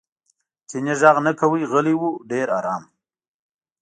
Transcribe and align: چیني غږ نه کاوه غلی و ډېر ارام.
چیني 0.69 0.93
غږ 1.01 1.17
نه 1.25 1.31
کاوه 1.39 1.61
غلی 1.71 1.95
و 2.01 2.05
ډېر 2.29 2.47
ارام. 2.57 2.83